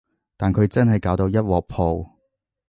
[0.35, 2.15] 但佢真係搞到一鑊泡